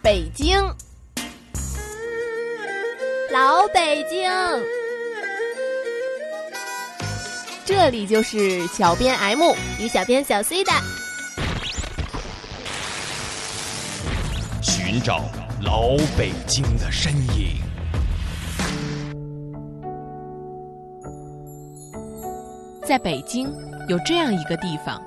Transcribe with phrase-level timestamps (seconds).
[0.00, 0.56] 北京，
[3.32, 4.30] 老北京，
[7.64, 10.70] 这里就是小编 M 与小编小 C 的。
[14.62, 15.24] 寻找
[15.62, 17.58] 老北京的身影。
[22.86, 23.52] 在北京
[23.88, 25.02] 有这样一个地方，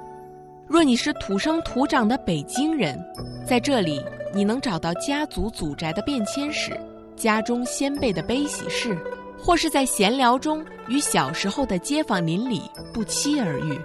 [0.72, 2.98] 若你是土生土长的北京人，
[3.46, 4.02] 在这里
[4.34, 6.72] 你能找到家族祖宅的变迁史，
[7.14, 8.98] 家中先辈的悲喜事，
[9.38, 12.62] 或是在闲聊中与小时候的街坊邻里
[12.94, 13.78] 不期而遇。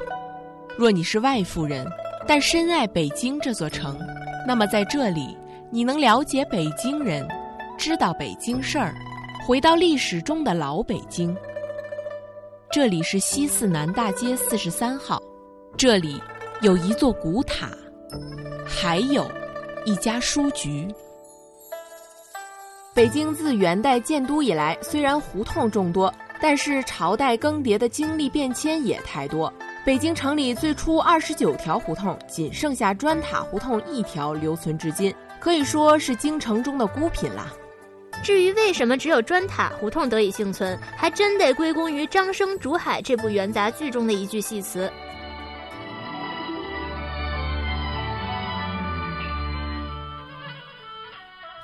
[0.79, 1.85] 若你是外府人，
[2.25, 3.99] 但深爱北京这座城，
[4.47, 5.37] 那么在这里
[5.73, 7.27] 你能了解北京人，
[7.77, 8.95] 知道北京事儿，
[9.45, 11.37] 回到历史中的老北京。
[12.71, 15.21] 这里是西四南大街四十三号，
[15.77, 16.23] 这里
[16.63, 17.69] 有一座古塔，
[18.67, 19.31] 还有
[19.85, 20.89] 一家书局。
[22.95, 29.53] 北京自元代建都以来，虽然胡同众多，但是朝代更迭的经历变迁也太多。
[29.85, 37.53] 北京城里最初二十九条胡同，仅剩下砖塔胡同一条留存至今，可以说是京城中的孤品啦。
[38.23, 44.91] 至于为什么只有砖塔胡同得以幸存，还真得归功于张生竹海这部元杂剧中的一句戏词。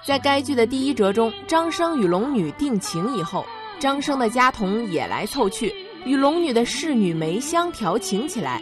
[0.05, 3.47] 在该剧的第一折中，张生与龙女定情以后，
[3.79, 5.73] 张生的家童也来凑去，
[6.05, 8.61] 与龙女的侍女梅香调情起来。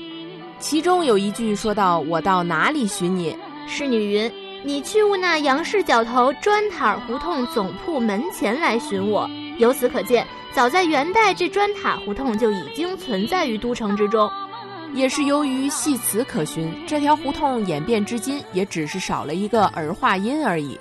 [0.58, 3.34] 其中有一句说到：“我到哪里寻你？”
[3.66, 4.30] 侍女云。
[4.62, 9.26] 你去务那杨氏角头砖塔胡同总铺门前来寻我。
[9.56, 14.30] 由此可见，早在元代，这砖塔胡同就已经存在于都城之中。
[14.92, 20.78] 也是由于戏词可循，这条胡同演变至今，也只是少了一个儿化音而已。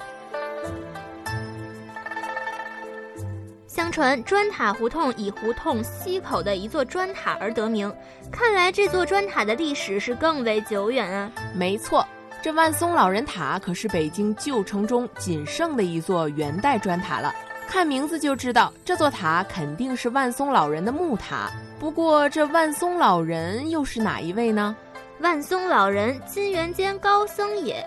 [3.79, 7.89] 相传，砖塔胡同以胡同西口的一座砖塔而得名。
[8.29, 11.31] 看来，这座砖塔的历史是更为久远啊。
[11.55, 12.05] 没错。
[12.41, 17.33] 这万松老人塔可是北京旧城中仅剩的一座元代砖塔了。
[17.69, 21.49] 看名字就知道，这座塔肯定是万松老人的墓塔。
[21.79, 24.75] 不过，这万松老人又是哪一位呢？
[25.21, 27.81] 万松老人，金元间高僧也。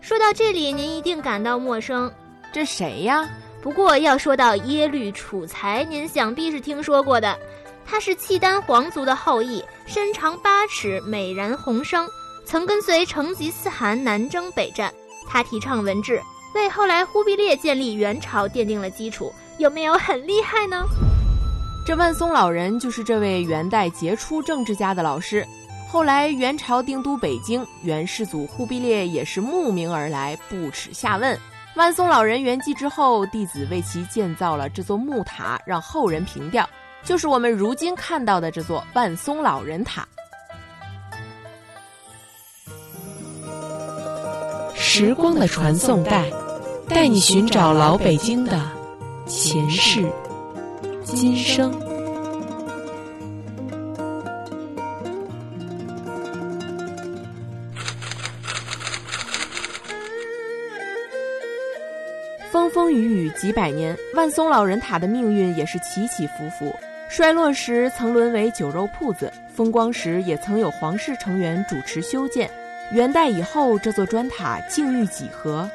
[0.00, 2.10] 说到这里，您一定感到陌生，
[2.50, 3.28] 这谁呀？
[3.64, 7.34] 不过要说到耶律楚材，您想必是听说过的。
[7.86, 12.06] 他是契丹皇族的后裔，身长八尺，美髯红生。
[12.44, 14.92] 曾跟随成吉思汗南征北战，
[15.26, 16.20] 他提倡文治，
[16.54, 19.32] 为后来忽必烈建立元朝奠定了基础。
[19.56, 20.84] 有没有很厉害呢？
[21.86, 25.42] 这万松老人就是这位元代杰出政治家的老师。
[25.88, 31.38] 后来元朝定都北京，元世祖忽必烈也是慕名而来，不耻下问。
[31.76, 36.68] 万松老人圆寂之后，弟子为其建造了这座木塔，让后人凭吊，
[37.02, 40.06] 就是我们如今看到的这座万松老人塔。
[44.76, 46.30] 时光的传送带，
[46.88, 48.60] 带你寻找老北京的
[49.26, 50.08] 前世
[51.02, 51.83] 今生。
[62.84, 66.70] 风风雨雨几百年，万松老人塔的命运也是起起伏伏。
[67.08, 72.50] 衰落时曾沦为酒肉铺子，风光时也曾有皇室成员主持修建。
[72.92, 75.66] 元代以后，这座砖塔境遇几何？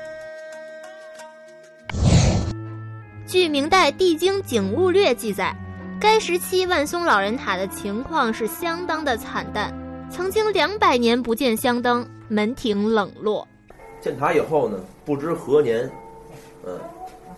[3.26, 5.52] 据明代《帝京景物略》记载，
[6.00, 9.74] 该时期万松老人塔的情况是相当的惨淡，
[10.12, 13.48] 曾经两百年不见香灯，门庭冷落。
[14.00, 15.90] 建塔以后呢，不知何年，
[16.68, 16.80] 嗯，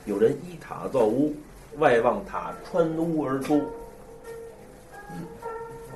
[0.06, 1.34] 有人依塔造屋，
[1.78, 3.62] 外望塔穿屋而出。
[5.12, 5.26] 嗯，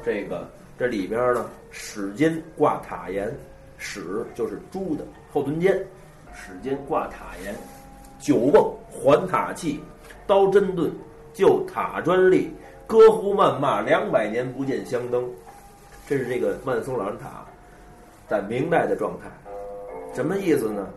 [0.04, 3.34] 这个这里边呢，史间挂塔檐。
[3.78, 5.86] 史就是猪的后盾尖，
[6.34, 7.54] 史间挂塔檐，
[8.20, 9.82] 九瓮环塔器，
[10.26, 10.90] 刀针盾，
[11.34, 12.50] 就塔砖立，
[12.88, 15.30] 歌呼谩骂两百年不见香灯。
[16.08, 17.46] 这是这个万松老人塔
[18.30, 19.30] 在明代的状态，
[20.14, 20.88] 什么意思呢？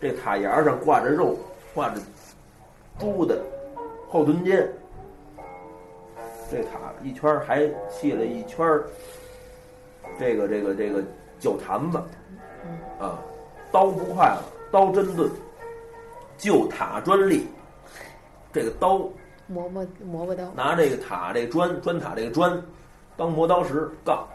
[0.00, 1.36] 这塔檐上挂着肉，
[1.78, 2.00] 挂着
[2.98, 3.40] 猪的
[4.08, 4.68] 后臀尖，
[6.50, 8.66] 这塔一圈还砌了一圈
[10.18, 11.00] 这个这个这个。
[11.38, 11.98] 酒坛子，
[12.98, 13.22] 啊，
[13.70, 14.42] 刀不坏了，
[14.72, 15.30] 刀真钝，
[16.36, 17.46] 就塔专利，
[18.52, 19.08] 这个刀
[19.46, 22.60] 磨磨磨磨刀，拿这个塔这个砖砖塔这个砖
[23.16, 24.26] 当磨刀石杠，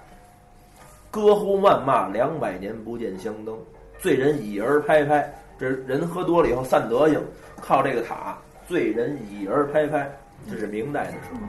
[1.11, 3.59] 歌呼谩骂两百年不见相灯，
[3.99, 5.29] 醉人以儿拍拍，
[5.63, 7.17] 这人喝多了以后散德行，
[7.61, 8.37] 靠这个塔
[8.67, 10.11] 醉人倚而拍拍，
[10.51, 11.39] 这是明代的时候。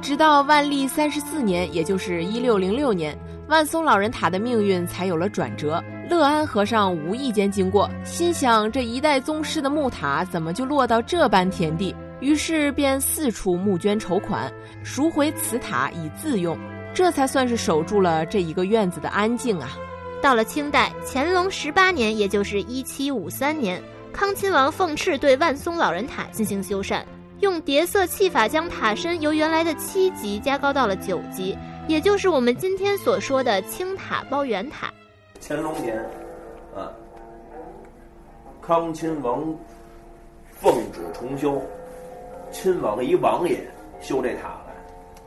[0.00, 5.82] 直到万历三十四年，也就是一六零六年，万松老人塔的命运才有了转折。
[6.08, 11.92] 乐安和尚无意间经过，心想这一代宗师的木塔怎么就落到这般田地？
[12.20, 14.48] 于是便四处募捐筹款，
[14.84, 16.56] 赎回此塔以自用，
[16.94, 19.70] 这才算是守住了这一个院子的安静啊。
[20.22, 23.80] 到了清代乾隆十八年，也就是一七五三年，
[24.12, 27.02] 康亲王奉敕对万松老人塔进行修缮，
[27.40, 34.92] 用叠色砌法将塔身由原来的七级加高到了九级，也就是我们今天所说的青塔包圆塔。
[35.40, 35.96] 乾隆年，
[36.74, 36.90] 啊，
[38.60, 39.44] 康亲王
[40.50, 41.62] 奉旨重修，
[42.50, 43.60] 亲王一王爷
[44.00, 44.74] 修这塔来，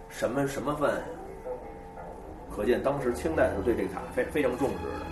[0.10, 0.92] 什么什么份？
[2.56, 5.06] 可见当时清代是对这个塔非非常重视的。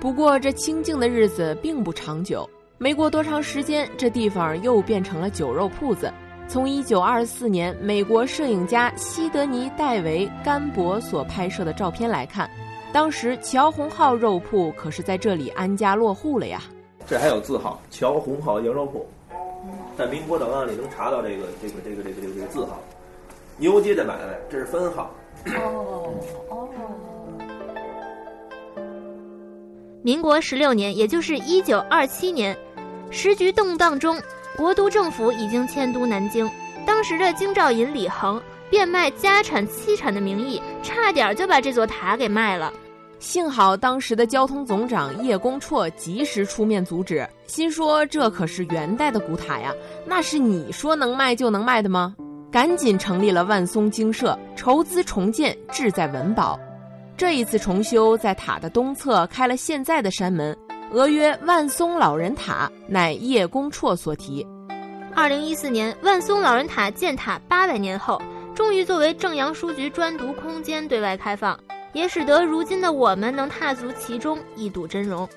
[0.00, 2.48] 不过这清静的日子并不长久，
[2.78, 6.12] 没过多长时间，这地方又变成了酒肉铺子。
[6.46, 12.50] 从一九二四年美国摄影家西德尼·戴维·甘博所拍摄的照片来看。
[12.92, 16.62] 当时乔红号肉铺可是在这里安家落户了呀。
[17.06, 19.06] 这还有字号“乔红号羊肉铺”，
[19.96, 22.78] 在民国档案里能查到这个这个这个这个这个这个字号。
[23.56, 25.10] 牛街的买卖，这是分号。
[25.46, 26.14] 哦
[26.48, 26.68] 哦。
[30.02, 32.56] 民国十六年，也就是一九二七年，
[33.10, 34.20] 时局动荡中，
[34.56, 36.50] 国都政府已经迁都南京。
[36.86, 42.72] 当时的京兆尹李恒变卖家产妻产的名义，差点就把这座塔给卖了。
[43.18, 49.72] 幸好当时的交通总长叶公绰及时出面阻止，心说这可是元代的古塔呀，
[50.04, 52.14] 那是你说能卖就能卖的吗？
[52.54, 56.56] 赶紧成立了万松精舍，筹资重建，志在文保。
[57.16, 60.56] 这一次重修，在塔的东侧开了现在的山门，
[60.92, 64.46] 俄曰万松老人塔，乃叶公绰所题。
[65.16, 68.22] 二零一四年，万松老人塔建塔八百年后，
[68.54, 71.58] 终于作为正阳书局专读空间对外开放。
[71.92, 75.28] 也使得如今的我们能踏足其中一睹真容。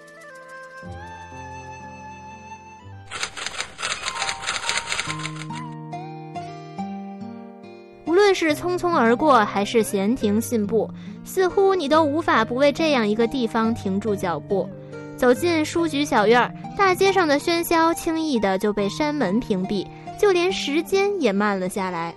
[8.37, 10.87] 是匆匆而过，还是闲庭信步，
[11.23, 14.69] 似乎你都无法不为这样一个地方停住脚步。
[15.17, 19.87] 走进书局小院儿，大街上的喧嚣轻易的就被山门屏蔽，
[20.19, 22.13] 就连时间也慢了下来。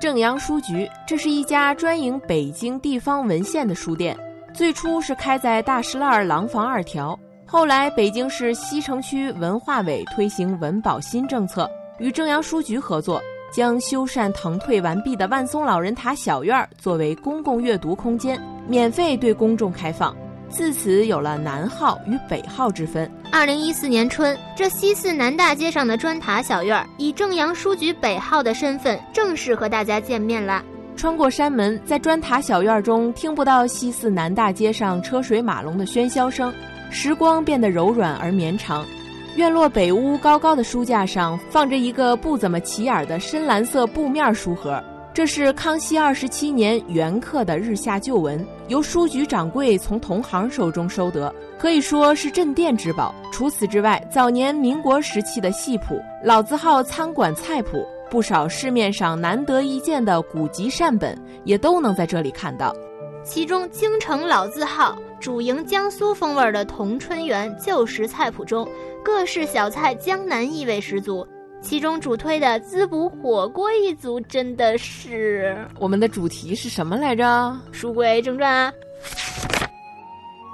[0.00, 4.16] 正阳书局，这是一家专营北京地方文献的书店。
[4.54, 11.68] 最初是开在大石栏廊坊二条，后来北京市西城区文化委推行文保新政策，
[11.98, 13.20] 与正阳书局合作，
[13.52, 20.14] 将修缮腾退完毕的万松老人塔小院作为公共阅读空间，免费对公众开放。
[20.48, 23.10] 自此有了南号与北号之分。
[23.32, 30.64] 二零一四年春，这西四南大街上的砖塔小院以正阳书局北号的身份正式和大家见面了。
[30.96, 36.54] 穿过山门，在砖塔小院中听不到西四南大街上车水马龙的喧嚣声，
[36.90, 38.86] 时光变得柔软而绵长。
[39.36, 44.82] 院落北屋高高的书架上放着一个不怎么起眼的深蓝色布面书盒。
[45.12, 53.14] 这是康熙二十七年元刻的日下旧闻，由书局掌柜从同行手中收得，可以说是镇店之宝。
[53.30, 61.14] 除此之外，早年民国时期的戏谱、老字号餐馆菜谱，不少市面上难得一见的古籍善本，
[61.44, 62.74] 也都能在这里看到。
[63.22, 68.68] 其中，京城老字号、主营江苏风味的同春园旧时菜谱中，
[69.06, 71.24] 各式小菜江南意味十足。
[71.60, 77.56] 其中主推的滋补火锅一族真的是我们的主题是什么来着？
[77.70, 78.72] 书归正传啊，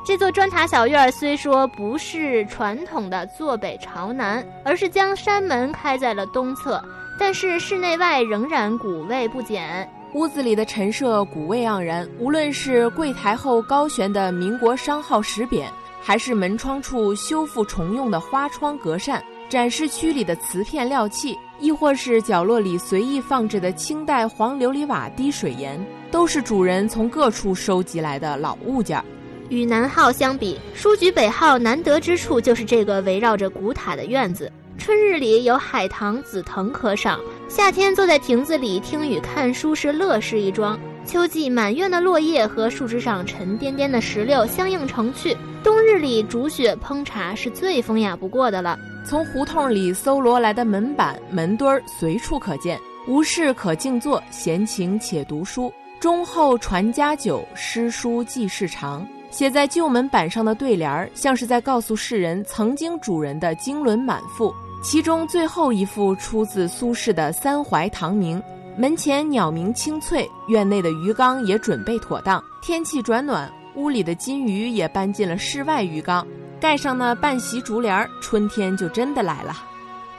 [0.04, 6.78] 这座砖塔小院虽说不是传统的坐北朝南，而是将山门开在了东侧，
[7.18, 9.88] 但是室内外仍然古味不减。
[10.12, 15.64] 屋子里的陈设古味盎然，无论是柜台后高悬的民国商号石匾，
[16.02, 19.22] 还是门窗处修复重用的花窗格扇。
[19.48, 25.78] 展示区里的瓷片料器，亦或是角落里随意放置的清代黄琉璃瓦滴水岩，
[26.10, 29.04] 都是主人从各处收集来的老物件。
[29.50, 34.50] 与南号相比，书局北号难得之处就是这个围绕着古塔的院子。
[34.78, 40.80] 春日里有海棠、紫藤可赏，夏天坐在亭子里听雨看书是乐事一桩。
[41.04, 48.78] 秋季满院的落叶和树枝上沉甸甸的石榴相映成趣，冬日里煮雪烹茶是最风雅不过的了。
[49.04, 55.72] 从胡同里搜罗来的门板、门墩儿随处可见，无事可静坐，闲情且读书。
[56.00, 59.06] 忠厚传家久，诗书继世长。
[59.30, 64.54] 写在旧门板上的对联儿，像是在告诉世人曾经主人的经纶满腹。
[64.82, 68.38] 其中最后一副出自苏轼的《三槐堂铭》，
[68.74, 72.42] 门前鸟鸣清脆，院内的鱼缸也准备妥当。
[72.62, 76.26] 天气转暖，屋里的金鱼也搬进了室外鱼缸，
[76.58, 79.54] 盖上那半席竹帘儿，春天就真的来了。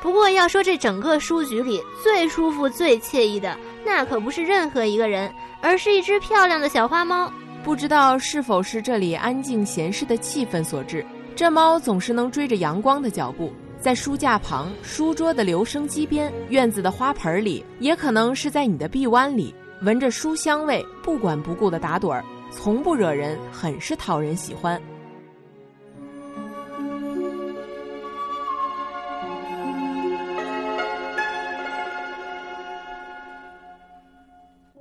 [0.02, 7.32] 不过要说这整个书局里最舒服、最惬意的，那可不是任何一个人，而是一只漂亮的小花猫。
[7.64, 11.04] 不知道是否是这里安静闲适的气氛所致，
[11.36, 13.52] 这猫总是能追着阳光的脚步，
[13.84, 24.82] 在书架旁、书桌的留声机边、院子的花盆里，也可能是在你的臂弯里，闻着书香味，不管不顾的打盹儿，从不惹人，很是讨人喜欢。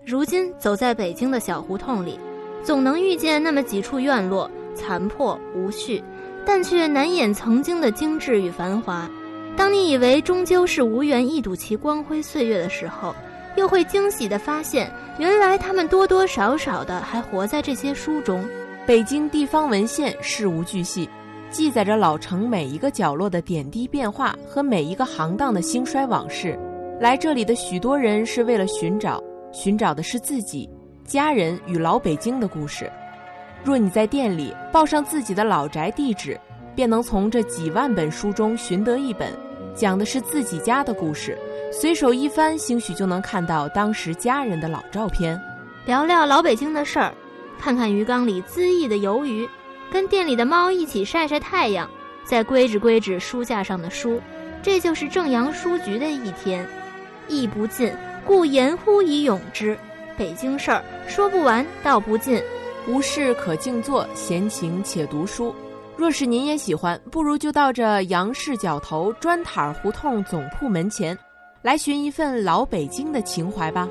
[0.07, 2.17] 如今走在北京的小胡同里。
[2.63, 6.01] 总能遇见那么几处院落，残破无序，
[6.45, 9.09] 但却难掩曾经的精致与繁华。
[9.57, 13.15] 当你以为终究是无缘一睹其光辉岁月的时候，
[13.57, 18.43] 又会惊喜地发现，原来他们多多少少的还活在这些书中。
[18.87, 21.09] 北京地方文献事无巨细，
[21.51, 26.59] 记载着老城每一个角落的点滴变化和每一个行当的兴衰往事。
[26.99, 29.23] 来这里的许多人是为了寻找，
[29.53, 30.69] 寻找的是自己。
[31.05, 32.91] 家人与老北京的故事。
[33.65, 36.39] 若你在店里报上自己的老宅地址，
[36.75, 39.33] 便能从这几万本书中寻得一本，
[39.75, 41.39] 讲的是自己家的故事。
[41.71, 45.41] 随手一翻，兴许就能看到当时家人的老照片，
[45.87, 47.15] 聊聊老北京的事儿，
[47.59, 49.49] 看看鱼缸里恣意的游鱼，
[49.91, 51.89] 跟店里的猫一起晒晒太阳，
[52.25, 54.21] 再归置归置书架上的书。
[54.63, 56.67] 这就是正阳书局的一天。
[57.29, 57.93] 意不尽，
[58.27, 59.79] 故言乎以咏之。
[60.19, 62.43] 北京事儿说不完道不尽，
[62.89, 65.55] 无事可静坐，闲情且读书。
[65.97, 71.17] 若是您也喜欢，不如就到这杨氏角头砖塔胡同总铺门前，
[71.63, 73.89] 来寻一份老北京的情怀吧。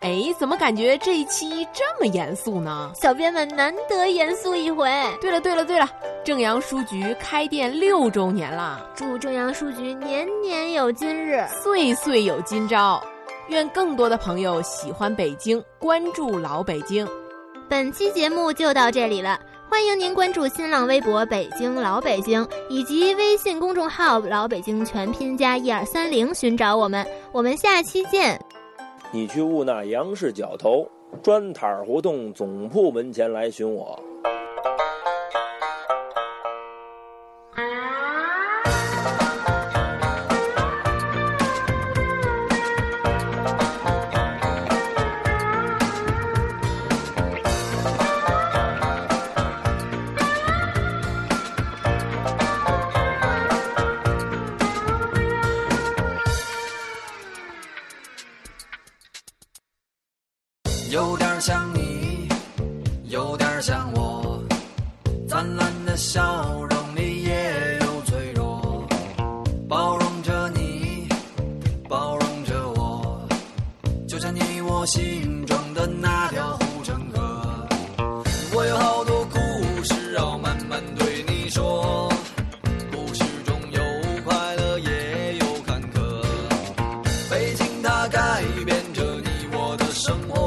[0.00, 2.90] 哎，怎么感觉这一期这么严肃呢？
[3.00, 4.90] 小编们难得严肃一回。
[5.20, 5.88] 对了对了对了，
[6.24, 13.00] 正阳书局开店六周年了，祝正阳书局年年有今日，岁岁有今朝。
[13.48, 17.06] 愿更多的朋友喜欢北京，关注老北京。
[17.66, 19.40] 本期节目就到这里了，
[19.70, 27.06] 欢迎您关注新浪微博“北京老北京”以及微信公众号“老北京全拼加一二三零”，寻找我们。
[27.32, 28.38] 我们下期见。
[29.10, 30.86] 你去务那杨氏角头
[31.22, 33.98] 砖塔胡同总铺门前来寻我。
[63.18, 64.40] 有点像我
[65.28, 66.22] 灿烂的笑
[66.70, 68.86] 容里也有脆弱
[69.68, 71.08] 包容着你
[71.88, 73.28] 包容着我
[74.06, 77.66] 就像你我心中的那条护城河
[78.54, 79.38] 我有好多故
[79.82, 82.08] 事要慢慢对你说
[82.92, 83.80] 故事中有
[84.24, 86.22] 快乐也有坎坷。
[87.28, 90.37] 北京它改变着你我的生活